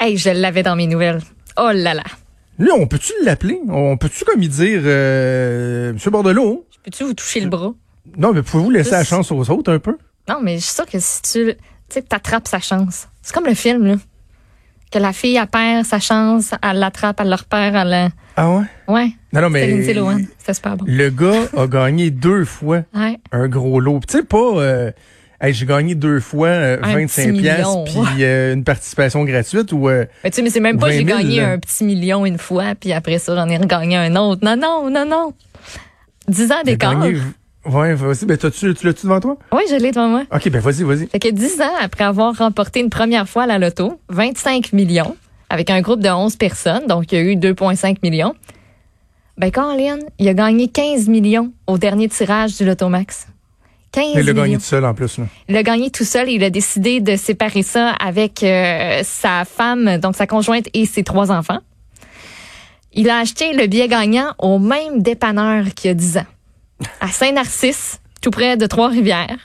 Hey, 0.00 0.16
je 0.16 0.30
l'avais 0.30 0.62
dans 0.62 0.76
mes 0.76 0.86
nouvelles. 0.86 1.20
Oh 1.56 1.70
là 1.72 1.94
là. 1.94 2.02
Lui, 2.58 2.70
on 2.72 2.86
peut-tu 2.86 3.12
l'appeler? 3.24 3.60
On 3.68 3.96
peut-tu 3.96 4.24
comme 4.24 4.42
y 4.42 4.48
dire 4.48 4.80
euh, 4.84 5.92
Monsieur 5.92 6.10
Bordelot? 6.10 6.66
Peux-tu 6.84 7.04
vous 7.04 7.14
toucher 7.14 7.40
le 7.40 7.48
bras? 7.48 7.72
Non, 8.16 8.32
mais 8.32 8.42
pouvez-vous 8.42 8.70
laisser 8.70 8.92
la 8.92 9.04
chance 9.04 9.30
aux 9.32 9.50
autres 9.50 9.72
un 9.72 9.78
peu? 9.78 9.96
Non, 10.28 10.36
mais 10.42 10.56
je 10.58 10.64
suis 10.64 10.74
sûre 10.74 10.86
que 10.86 10.98
si 10.98 11.22
tu, 11.22 11.46
tu 11.54 11.56
sais, 11.88 12.02
t'attrapes 12.02 12.48
sa 12.48 12.60
chance. 12.60 13.08
C'est 13.22 13.34
comme 13.34 13.46
le 13.46 13.54
film, 13.54 13.84
là. 13.86 13.94
Que 14.90 14.98
la 14.98 15.12
fille, 15.12 15.36
elle 15.36 15.46
perd 15.46 15.84
sa 15.84 15.98
chance, 15.98 16.52
elle 16.62 16.78
l'attrape, 16.78 17.18
elle 17.20 17.28
le 17.30 17.34
repère, 17.34 17.74
elle 17.74 17.88
la... 17.88 18.08
Ah 18.36 18.50
ouais? 18.50 18.64
Ouais. 18.88 19.08
Non, 19.32 19.40
non, 19.42 19.50
mais 19.50 19.92
Lohan. 19.92 20.18
C'était 20.38 20.54
super 20.54 20.76
bon. 20.76 20.84
le 20.86 21.08
gars 21.10 21.48
a 21.56 21.66
gagné 21.66 22.10
deux 22.10 22.44
fois 22.44 22.82
Ouais. 22.94 23.18
un 23.32 23.48
gros 23.48 23.80
lot. 23.80 24.00
Tu 24.06 24.18
sais, 24.18 24.22
pas... 24.22 24.38
Euh, 24.38 24.92
hey, 25.46 25.52
j'ai 25.54 25.66
gagné 25.66 25.94
deux 25.94 26.20
fois 26.20 26.48
euh, 26.48 26.78
Un 26.82 26.94
25 26.94 27.30
petit 27.32 27.40
piastres 27.40 27.84
million. 27.84 27.84
puis 28.14 28.24
euh, 28.24 28.54
une 28.54 28.64
participation 28.64 29.24
gratuite 29.24 29.72
ou... 29.72 29.88
euh, 29.88 30.06
Mais 30.24 30.30
tu 30.30 30.36
sais, 30.36 30.42
mais 30.42 30.50
c'est 30.50 30.60
même 30.60 30.78
pas 30.78 30.86
20 30.88 30.92
j'ai 30.92 31.04
000, 31.04 31.18
gagné 31.18 31.40
là. 31.40 31.50
un 31.52 31.58
petit 31.58 31.84
million 31.84 32.24
une 32.26 32.38
fois, 32.38 32.74
puis 32.78 32.92
après 32.92 33.18
ça, 33.18 33.34
j'en 33.36 33.48
ai 33.48 33.56
regagné 33.56 33.96
un 33.96 34.14
autre. 34.16 34.44
Non, 34.44 34.56
non, 34.56 34.90
non, 34.90 35.04
non. 35.06 35.32
10 36.28 36.52
ans 36.52 36.62
d'écart. 36.64 36.98
Ouais, 37.66 37.94
vas-y. 37.94 38.26
Ben, 38.26 38.36
t'as-tu, 38.36 38.74
tu 38.74 38.86
l'as-tu 38.86 39.06
devant 39.06 39.20
toi? 39.20 39.38
Oui, 39.52 39.62
je 39.70 39.76
l'ai 39.76 39.90
devant 39.90 40.08
moi. 40.08 40.24
OK, 40.34 40.50
ben 40.50 40.60
vas-y, 40.60 40.82
vas-y. 40.82 41.06
Fait 41.06 41.18
que 41.18 41.30
10 41.30 41.60
ans 41.62 41.72
après 41.80 42.04
avoir 42.04 42.36
remporté 42.36 42.80
une 42.80 42.90
première 42.90 43.26
fois 43.28 43.46
la 43.46 43.58
loto, 43.58 43.98
25 44.10 44.72
millions, 44.74 45.16
avec 45.48 45.70
un 45.70 45.80
groupe 45.80 46.00
de 46.00 46.10
11 46.10 46.36
personnes, 46.36 46.86
donc 46.86 47.10
il 47.10 47.14
y 47.18 47.18
a 47.18 47.24
eu 47.24 47.36
2,5 47.36 47.96
millions. 48.02 48.34
Ben, 49.38 49.50
Colin, 49.50 49.98
il 50.18 50.28
a 50.28 50.34
gagné 50.34 50.68
15 50.68 51.08
millions 51.08 51.52
au 51.66 51.78
dernier 51.78 52.08
tirage 52.08 52.56
du 52.58 52.64
Lotomax. 52.66 53.28
15 53.94 54.04
Il 54.16 54.26
l'a 54.26 54.32
gagné 54.32 54.56
tout 54.56 54.62
seul 54.62 54.84
en 54.84 54.92
plus. 54.94 55.18
Là. 55.18 55.24
Il 55.48 55.56
a 55.56 55.62
gagné 55.62 55.90
tout 55.90 56.04
seul 56.04 56.28
et 56.28 56.32
il 56.32 56.42
a 56.44 56.50
décidé 56.50 57.00
de 57.00 57.16
séparer 57.16 57.62
ça 57.62 57.90
avec 57.90 58.42
euh, 58.42 59.00
sa 59.04 59.44
femme, 59.44 59.98
donc 59.98 60.16
sa 60.16 60.26
conjointe 60.26 60.66
et 60.74 60.84
ses 60.86 61.04
trois 61.04 61.30
enfants. 61.30 61.60
Il 62.92 63.10
a 63.10 63.18
acheté 63.18 63.52
le 63.54 63.66
billet 63.66 63.88
gagnant 63.88 64.32
au 64.38 64.58
même 64.58 65.02
dépanneur 65.02 65.64
qu'il 65.74 65.88
y 65.88 65.90
a 65.90 65.94
10 65.94 66.18
ans, 66.18 66.26
à 67.00 67.08
Saint-Narcisse, 67.08 68.00
tout 68.22 68.30
près 68.30 68.56
de 68.56 68.66
Trois-Rivières. 68.66 69.36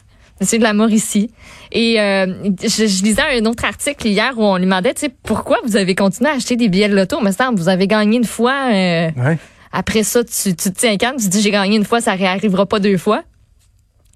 Monsieur 0.42 0.58
de 0.58 0.64
la 0.64 0.72
Mauricie. 0.74 1.32
Et 1.74 2.00
euh, 2.00 2.26
je, 2.64 2.68
je 2.88 3.04
lisais 3.04 3.22
un 3.22 3.46
autre 3.46 3.66
article 3.66 4.08
hier 4.08 4.32
où 4.38 4.44
on 4.44 4.56
lui 4.56 4.64
demandait, 4.64 4.94
tu 4.94 5.02
sais, 5.02 5.10
pourquoi 5.24 5.58
vous 5.66 5.76
avez 5.76 5.96
continué 5.96 6.30
à 6.30 6.36
acheter 6.36 6.56
des 6.56 6.70
billets 6.70 6.88
de 6.88 6.96
loto? 6.96 7.20
Mais 7.22 7.34
ça, 7.34 7.50
vous 7.54 7.68
avez 7.68 7.88
gagné 7.88 8.18
une 8.18 8.24
fois. 8.24 8.70
euh, 8.72 9.10
Ouais. 9.18 9.38
après 9.74 10.04
ça, 10.04 10.24
tu, 10.24 10.56
tu 10.56 10.72
te 10.72 10.80
tiens 10.80 10.96
calme, 10.96 11.18
tu 11.18 11.26
te 11.26 11.30
dis 11.32 11.42
j'ai 11.42 11.52
gagné 11.52 11.76
une 11.76 11.84
fois, 11.84 12.00
ça 12.00 12.14
réarrivera 12.14 12.66
pas 12.68 12.80
deux 12.80 12.98
fois. 12.98 13.24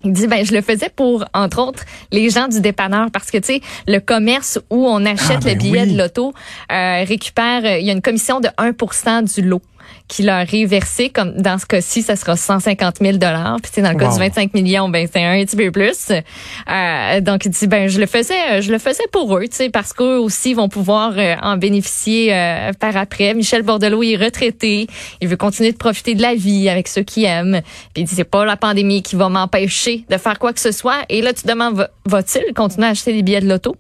Il 0.03 0.12
dit 0.13 0.27
ben 0.27 0.45
je 0.45 0.53
le 0.53 0.62
faisais 0.62 0.89
pour 0.93 1.24
entre 1.33 1.60
autres 1.62 1.83
les 2.12 2.29
gens 2.29 2.48
du 2.48 2.60
dépanneur 2.60 3.07
parce 3.12 3.31
que 3.31 3.38
tu 3.38 3.53
sais 3.53 3.62
le 3.88 4.00
commerce 4.00 4.60
où 4.69 4.86
on 4.88 5.05
achète 5.05 5.38
Ah, 5.41 5.45
ben 5.45 5.53
le 5.53 5.60
billet 5.63 5.83
oui. 5.83 5.93
de 5.93 5.98
l'auto 5.98 6.33
euh, 6.72 7.03
récupère 7.07 7.63
euh, 7.63 7.77
il 7.79 7.86
y 7.86 7.89
a 7.89 7.93
une 7.93 8.01
commission 8.01 8.39
de 8.41 8.50
1% 8.57 9.33
du 9.36 9.41
lot 9.48 9.62
qui 10.08 10.24
leur 10.24 10.46
est 10.54 10.66
versé 10.66 11.10
comme 11.10 11.34
dans 11.42 11.58
ce 11.58 11.66
cas-ci 11.66 12.02
ça 12.02 12.16
sera 12.16 12.36
150 12.36 12.98
000 13.02 13.18
dollars. 13.18 13.58
Puis 13.62 13.82
dans 13.82 13.92
le 13.92 13.98
cas 13.98 14.08
Wow. 14.08 14.13
du 14.13 14.20
25 14.20 14.54
millions 14.54 14.90
ben 14.90 15.08
c'est 15.12 15.24
un 15.24 15.44
petit 15.44 15.56
peu 15.56 15.72
plus. 15.72 16.10
Euh, 16.12 17.22
donc 17.22 17.46
il 17.46 17.52
dit 17.52 17.68
ben 17.68 17.88
je 17.88 18.00
le 18.00 18.06
faisais 18.06 18.62
je 18.62 18.72
le 18.72 18.80
faisais 18.80 19.04
pour 19.12 19.38
eux 19.38 19.48
tu 19.48 19.56
sais 19.58 19.70
parce 19.70 19.94
qu'eux 19.94 20.18
aussi 20.20 20.54
vont 20.54 20.70
pouvoir 20.70 21.13
euh, 21.18 21.36
en 21.42 21.58
bénéficier 21.58 22.34
euh, 22.34 22.72
par 22.80 22.96
après. 22.98 23.34
Michel 23.34 23.63
Bordelot 23.63 24.04
est 24.04 24.16
retraité. 24.18 24.88
Il 25.22 25.28
veut 25.28 25.38
continuer 25.38 25.72
de 25.72 25.78
profiter 25.78 26.16
de 26.16 26.22
la 26.22 26.36
vie 26.36 26.70
avec 26.70 26.88
ceux 26.88 27.04
qui 27.04 27.25
aiment. 27.25 27.62
Puis 27.94 28.04
il 28.04 28.06
dit 28.06 28.16
c'est 28.16 28.24
pas 28.24 28.46
la 28.46 28.58
pandémie 28.58 29.02
qui 29.04 29.16
va 29.16 29.30
m'empêcher 29.30 30.06
de 30.10 30.18
faire 30.18 30.38
quoi 30.40 30.54
que 30.54 30.60
ce 30.60 30.72
soit. 30.72 31.00
Et 31.10 31.22
là 31.22 31.34
tu 31.34 31.44
te 31.44 31.48
demandes 31.48 31.75
va- 31.75 31.90
va-t-il 32.06 32.54
continuer 32.54 32.88
à 32.88 32.90
acheter 32.92 33.13
des 33.13 33.24
billets 33.24 33.42
de 33.42 33.48
loto 33.50 33.75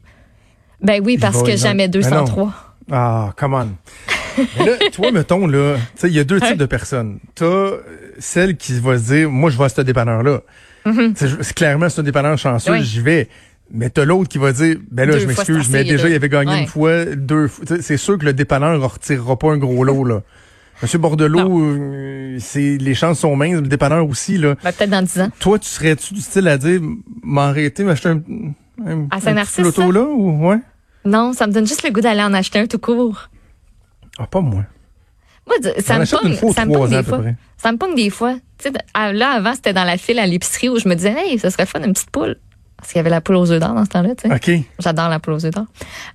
ben 0.81 1.01
oui 1.03 1.17
parce 1.17 1.41
que 1.43 1.55
jamais 1.55 1.87
Ben 1.87 2.01
non. 2.01 2.23
203 2.25 2.53
Ah, 2.91 3.33
come 3.37 3.53
on. 3.53 3.67
Mais 4.59 4.65
là, 4.65 4.71
toi, 4.91 5.11
mettons, 5.11 5.47
là, 5.47 5.75
tu 5.77 5.81
sais, 6.01 6.07
il 6.07 6.13
y 6.13 6.19
a 6.19 6.23
deux 6.23 6.39
types 6.41 6.57
de 6.57 6.65
personnes. 6.65 7.19
T'as 7.35 7.45
euh, 7.45 7.77
celle 8.19 8.57
qui 8.57 8.79
va 8.79 8.97
se 8.97 9.03
dire, 9.13 9.29
moi, 9.29 9.49
je 9.49 9.57
vais 9.57 9.65
à 9.65 9.69
ce 9.69 9.81
dépanneur-là. 9.81 10.41
C'est 11.15 11.41
c'est 11.43 11.53
clairement, 11.53 11.87
c'est 11.89 12.01
un 12.01 12.03
dépanneur 12.03 12.37
chanceux, 12.37 12.71
Oui. 12.73 12.83
j'y 12.83 12.99
vais. 12.99 13.29
Mais 13.71 13.89
t'as 13.89 14.03
l'autre 14.05 14.27
qui 14.29 14.37
va 14.37 14.51
dire, 14.51 14.75
ben 14.91 15.07
là, 15.07 15.13
Deux 15.13 15.19
je 15.21 15.27
m'excuse, 15.27 15.69
mais 15.69 15.83
déjà, 15.83 16.09
il 16.09 16.15
avait 16.15 16.29
gagné 16.29 16.51
Ouais. 16.51 16.61
une 16.61 16.67
fois, 16.67 17.05
deux 17.05 17.47
fois. 17.47 17.65
C'est 17.81 17.97
sûr 17.97 18.17
que 18.17 18.25
le 18.25 18.33
dépanneur 18.33 18.77
ne 18.77 18.83
retirera 18.83 19.37
pas 19.39 19.51
un 19.51 19.57
gros 19.57 19.83
lot, 19.83 20.03
là. 20.03 20.21
Monsieur 20.81 20.97
Bordelot, 20.99 21.61
euh, 21.61 22.37
c'est, 22.39 22.77
les 22.77 22.93
chances 22.93 23.19
sont 23.19 23.35
minces, 23.37 23.61
le 23.61 23.67
dépanneur 23.67 24.05
aussi, 24.07 24.37
là. 24.37 24.55
ben, 24.63 24.71
peut-être 24.73 24.89
dans 24.89 25.01
10 25.03 25.21
ans 25.21 25.29
Toi, 25.39 25.59
tu 25.59 25.69
serais-tu 25.69 26.13
du 26.15 26.19
style 26.21 26.47
à 26.49 26.57
dire, 26.57 26.81
m'arrêter, 27.23 27.83
m'acheter 27.85 28.09
un, 28.09 28.21
un, 28.85 29.07
À 29.09 29.15
un 29.17 29.35
petit 29.45 29.61
loto 29.61 29.91
là, 29.91 30.01
ou, 30.03 30.47
ouais? 30.49 30.57
non 31.05 31.31
ça 31.33 31.47
me 31.47 31.53
donne 31.53 31.67
juste 31.67 31.83
le 31.83 31.91
goût 31.91 32.01
d'aller 32.01 32.23
en 32.23 32.33
acheter 32.33 32.59
un 32.59 32.65
tout 32.67 32.79
court 32.79 33.29
Ah, 34.17 34.27
pas 34.27 34.41
moi. 34.41 34.63
Moi, 35.45 35.57
ça 35.79 35.99
me 35.99 36.05
pogne, 36.05 36.35
fois 36.35 36.53
ça 36.53 36.65
me 36.65 36.73
pogne 36.73 36.89
des 36.89 37.03
fois. 37.03 37.21
Ça 37.57 37.71
me 37.71 37.77
pogne 37.77 37.95
des 37.95 38.09
fois. 38.09 38.35
Là, 38.95 39.31
avant, 39.31 39.53
c'était 39.53 39.73
dans 39.73 39.83
la 39.83 39.97
file 39.97 40.19
à 40.19 40.25
l'épicerie 40.25 40.69
où 40.69 40.79
je 40.79 40.87
me 40.87 40.95
disais, 40.95 41.13
hey, 41.17 41.39
ça 41.39 41.49
serait 41.51 41.65
fun, 41.65 41.81
une 41.83 41.93
petite 41.93 42.11
poule. 42.11 42.37
Parce 42.77 42.91
qu'il 42.91 42.99
y 42.99 43.01
avait 43.01 43.09
la 43.09 43.21
poule 43.21 43.37
aux 43.37 43.51
œufs 43.51 43.59
d'or 43.59 43.73
dans 43.73 43.85
ce 43.85 43.89
temps-là, 43.89 44.15
tu 44.15 44.29
sais. 44.29 44.59
OK. 44.59 44.65
J'adore 44.79 45.09
la 45.09 45.19
poule 45.19 45.35
aux 45.35 45.45
œufs 45.45 45.53
d'or. 45.53 45.65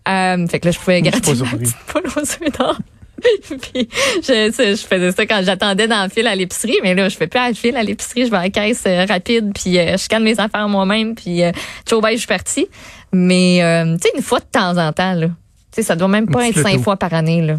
Euh, 0.09 0.47
fait 0.47 0.61
que 0.61 0.67
là, 0.67 0.71
je 0.71 0.79
pouvais 0.79 1.01
gratter 1.03 1.35
ma 1.35 1.47
petite 1.57 1.77
poule 1.87 2.07
aux 2.07 2.21
œufs 2.21 2.59
d'or. 2.59 2.79
Puis 3.49 3.89
je, 4.23 4.77
je 4.77 4.87
faisais 4.87 5.13
ça 5.13 5.27
quand 5.27 5.41
j'attendais 5.43 5.89
dans 5.89 6.05
le 6.05 6.11
fil 6.11 6.27
à 6.27 6.35
l'épicerie, 6.35 6.79
mais 6.83 6.95
là, 6.95 7.09
je 7.09 7.17
fais 7.17 7.27
plus 7.27 7.39
à 7.39 7.49
le 7.49 7.55
fil 7.55 7.77
à 7.77 7.83
l'épicerie, 7.83 8.27
je 8.27 8.31
vais 8.31 8.37
à 8.37 8.43
la 8.43 8.51
caisse 8.51 8.85
euh, 8.87 9.05
rapide, 9.07 9.53
puis 9.55 9.79
euh, 9.79 9.93
je 9.93 9.97
scanne 9.97 10.23
mes 10.23 10.39
affaires 10.39 10.69
moi-même, 10.69 11.15
puis 11.15 11.43
euh, 11.43 11.51
ciao, 11.87 12.01
bye, 12.01 12.15
je 12.15 12.21
suis 12.21 12.29
partie. 12.29 12.69
Mais, 13.13 13.61
tu 13.97 14.09
sais, 14.09 14.15
une 14.17 14.23
fois 14.23 14.41
de 14.41 14.45
temps 14.45 14.77
en 14.77 14.93
temps, 14.93 15.15
là. 15.15 15.27
Tu 15.27 15.33
sais, 15.77 15.83
ça 15.83 15.97
doit 15.97 16.09
même 16.09 16.29
pas 16.29 16.49
être 16.49 16.61
cinq 16.61 16.81
fois 16.81 16.97
par 16.97 17.15
année, 17.15 17.43
là. 17.43 17.57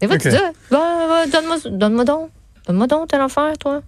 Des 0.00 0.06
fois, 0.06 0.18
tu 0.18 0.28
Ok. 0.28 0.34
dis, 0.34 0.40
ah, 0.40 0.50
va, 0.70 1.06
va, 1.08 1.26
donne-moi, 1.26 1.56
donne-moi 1.70 2.04
donc. 2.04 2.30
Donne-moi 2.66 2.86
donc 2.86 3.08
telle 3.08 3.20
affaire, 3.20 3.56
toi. 3.58 3.82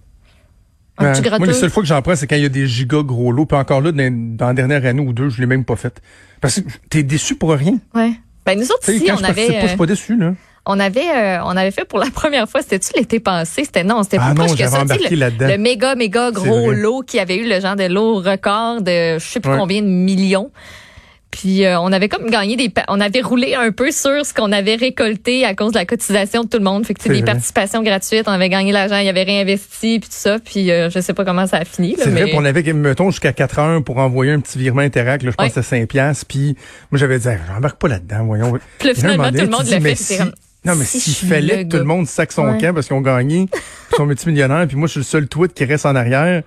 Un 0.97 1.11
petit 1.13 1.21
Moi, 1.21 1.29
gratteux. 1.29 1.45
les 1.45 1.53
seules 1.53 1.69
fois 1.69 1.81
que 1.83 1.87
j'en 1.87 2.01
prends, 2.01 2.15
c'est 2.15 2.27
quand 2.27 2.35
il 2.35 2.41
y 2.43 2.45
a 2.45 2.49
des 2.49 2.67
gigas 2.67 3.01
gros 3.03 3.31
lots. 3.31 3.45
Puis 3.45 3.57
encore 3.57 3.81
là, 3.81 3.91
dans, 3.91 4.35
dans 4.37 4.47
la 4.47 4.53
dernière 4.53 4.85
année 4.85 5.01
ou 5.01 5.13
deux, 5.13 5.29
je 5.29 5.39
l'ai 5.39 5.47
même 5.47 5.63
pas 5.65 5.75
fait. 5.75 6.01
Parce 6.41 6.59
que 6.59 6.67
t'es 6.89 7.03
déçu 7.03 7.35
pour 7.35 7.51
rien. 7.51 7.77
Ouais. 7.95 8.11
Ben, 8.45 8.57
nous 8.59 8.65
autres, 8.65 8.81
Tu 8.83 8.93
ici, 8.93 9.09
on 9.11 9.23
avait, 9.23 9.47
pas, 9.47 9.53
je 9.61 9.65
suis 9.67 9.73
euh, 9.75 9.77
pas 9.77 9.85
déçu, 9.85 10.17
là. 10.17 10.33
on 10.65 10.79
avait, 10.79 11.07
euh, 11.15 11.43
on 11.45 11.55
avait 11.55 11.71
fait 11.71 11.85
pour 11.85 11.99
la 11.99 12.09
première 12.13 12.49
fois, 12.49 12.61
c'était-tu 12.61 12.91
l'été 12.97 13.19
passé? 13.19 13.63
C'était, 13.63 13.83
non, 13.83 14.03
c'était 14.03 14.17
Ah 14.19 14.25
plus 14.25 14.29
non, 14.29 14.45
proche 14.45 14.51
que 14.51 14.57
j'avais 14.57 14.87
ça. 14.87 14.97
Tu 14.97 15.15
le- 15.15 15.47
le 15.47 15.57
méga, 15.57 15.95
méga 15.95 16.31
gros 16.31 16.71
lot 16.71 17.01
qui 17.03 17.19
avait 17.19 17.37
eu 17.37 17.47
le 17.47 17.59
genre 17.61 17.75
de 17.75 17.85
lot 17.85 18.15
record 18.15 18.81
de 18.81 19.17
je 19.19 19.23
sais 19.25 19.39
plus 19.39 19.51
Ouais. 19.51 19.57
combien 19.59 19.81
de 19.81 19.87
millions. 19.87 20.51
Puis 21.31 21.65
euh, 21.65 21.79
on 21.79 21.91
avait 21.91 22.09
comme 22.09 22.29
gagné 22.29 22.57
des 22.57 22.71
on 22.89 22.99
avait 22.99 23.21
roulé 23.21 23.55
un 23.55 23.71
peu 23.71 23.91
sur 23.91 24.25
ce 24.25 24.33
qu'on 24.33 24.51
avait 24.51 24.75
récolté 24.75 25.45
à 25.45 25.55
cause 25.55 25.71
de 25.71 25.77
la 25.77 25.85
cotisation 25.85 26.43
de 26.43 26.49
tout 26.49 26.57
le 26.57 26.63
monde. 26.63 26.85
Fait 26.85 26.93
que 26.93 26.99
tu 26.99 27.07
sais, 27.07 27.09
des 27.13 27.21
vrai. 27.21 27.31
participations 27.31 27.81
gratuites, 27.81 28.23
on 28.27 28.31
avait 28.31 28.49
gagné 28.49 28.71
l'argent, 28.71 28.97
il 28.97 29.07
avait 29.07 29.23
réinvesti 29.23 29.99
puis 29.99 30.09
tout 30.09 30.15
ça. 30.15 30.39
Puis 30.39 30.69
euh, 30.71 30.89
je 30.89 30.99
sais 30.99 31.13
pas 31.13 31.23
comment 31.25 31.47
ça 31.47 31.57
a 31.57 31.65
fini. 31.65 31.95
C'est 31.97 32.09
vrai, 32.09 32.25
mais 32.25 32.33
on 32.35 32.43
avait, 32.45 32.61
mettons, 32.73 33.09
jusqu'à 33.11 33.31
4 33.33 33.59
heures 33.59 33.83
pour 33.83 33.97
envoyer 33.97 34.31
un 34.33 34.39
petit 34.39 34.57
virement 34.59 34.81
Interact, 34.81 35.23
là, 35.23 35.31
je 35.31 35.35
pense 35.35 35.45
Ouais. 35.45 35.49
c'était 35.49 35.81
5 35.81 35.87
piastres. 35.87 36.25
Puis 36.27 36.55
moi, 36.91 36.99
j'avais 36.99 37.17
dit, 37.17 37.27
j'embarque 37.47 37.79
pas 37.79 37.87
là-dedans, 37.87 38.25
voyons. 38.25 38.59
Puis 38.79 38.93
finalement, 38.93 39.29
tout 39.31 39.37
le 39.37 39.47
monde 39.47 39.65
l'a 39.67 39.79
fait. 39.79 40.19
Non, 40.63 40.75
mais 40.75 40.85
si 40.85 40.99
s'il 40.99 41.27
fallait 41.27 41.63
que 41.65 41.69
tout 41.71 41.77
le 41.77 41.83
monde 41.85 42.07
sac 42.07 42.31
son 42.31 42.43
Ouais. 42.45 42.57
camp 42.59 42.73
parce 42.75 42.85
qu'ils 42.87 42.95
ont 42.95 43.01
gagné, 43.01 43.47
ils 43.91 43.95
sont 43.95 44.05
multimillionnaires, 44.05 44.67
puis 44.67 44.77
moi, 44.77 44.87
je 44.87 44.91
suis 44.91 44.99
le 44.99 45.03
seul 45.05 45.27
tweet 45.27 45.53
qui 45.55 45.65
reste 45.65 45.85
en 45.87 45.95
arrière, 45.95 46.43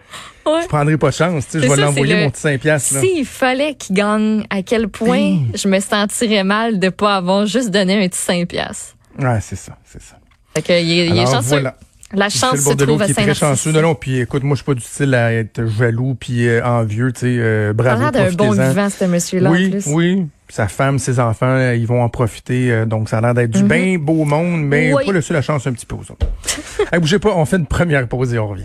Ouais. 0.46 0.62
je 0.62 0.68
prendrai 0.68 0.96
pas 0.96 1.08
de 1.10 1.14
chance. 1.14 1.46
Tu 1.46 1.58
sais, 1.58 1.66
je 1.66 1.68
vais 1.72 1.80
l'envoyer, 1.80 2.14
le- 2.14 2.20
mon 2.22 2.30
petit 2.30 2.40
5 2.42 2.60
piastres. 2.60 2.94
là. 2.94 3.00
S'il 3.00 3.26
fallait 3.26 3.74
qu'il 3.74 3.96
gagne, 3.96 4.44
à 4.50 4.62
quel 4.62 4.88
point 4.88 5.38
je 5.54 5.66
me 5.68 5.80
sentirais 5.80 6.44
mal 6.44 6.78
de 6.78 6.90
pas 6.90 7.16
avoir 7.16 7.46
juste 7.46 7.70
donné 7.70 8.04
un 8.04 8.08
petit 8.08 8.20
5 8.20 8.46
piastres? 8.48 8.94
Ouais, 9.18 9.38
c'est 9.40 9.56
ça, 9.56 9.76
c'est 9.84 10.02
ça. 10.02 10.16
Fait 10.54 10.62
que 10.62 10.72
il, 10.80 10.90
est- 10.98 11.06
il 11.08 11.18
est 11.18 11.26
chanceux. 11.26 11.48
voilà. 11.48 11.76
La 12.12 12.28
chance 12.28 12.60
se 12.60 12.72
trouve 12.74 13.02
à 13.02 13.06
qui 13.06 13.10
est 13.10 13.14
très 13.14 13.34
chanceux. 13.34 13.72
Non, 13.72 13.82
non, 13.82 13.94
puis 13.96 14.20
écoute, 14.20 14.44
moi, 14.44 14.54
je 14.54 14.58
suis 14.62 14.64
pas 14.66 14.74
du 14.74 14.80
style 14.82 15.14
à 15.16 15.32
être 15.32 15.66
jaloux 15.66 16.14
puis 16.14 16.46
euh, 16.46 16.64
envieux, 16.64 17.12
tu 17.12 17.20
sais, 17.22 17.26
euh, 17.40 17.72
bravo, 17.72 18.02
l'air 18.02 18.12
d'un 18.12 18.30
bon 18.30 18.44
profitez-en. 18.46 18.68
vivant, 18.68 18.88
ce 18.90 19.04
monsieur-là, 19.06 19.50
en 19.50 19.52
Oui, 19.52 19.70
plus. 19.70 19.86
oui. 19.88 20.26
Sa 20.48 20.68
femme, 20.68 20.98
ses 20.98 21.18
enfants, 21.20 21.46
euh, 21.46 21.74
ils 21.74 21.86
vont 21.86 22.02
en 22.02 22.08
profiter. 22.08 22.70
euh, 22.70 22.84
donc, 22.86 23.08
ça 23.08 23.18
a 23.18 23.20
l'air 23.22 23.34
d'être 23.34 23.50
du 23.50 23.62
Mhm. 23.62 23.68
bien 23.68 23.98
beau 23.98 24.24
monde, 24.24 24.62
mais 24.62 24.92
Oui. 24.92 25.04
pas 25.06 25.12
laisser 25.12 25.32
la 25.32 25.42
chance 25.42 25.66
un 25.66 25.72
petit 25.72 25.86
peu 25.86 25.94
aux 25.96 26.10
autres. 26.12 26.26
hey, 26.92 27.00
bougez 27.00 27.18
pas, 27.18 27.30
on 27.34 27.44
fait 27.44 27.56
une 27.56 27.66
première 27.66 28.06
pause 28.06 28.34
et 28.34 28.38
on 28.38 28.48
revient. 28.48 28.64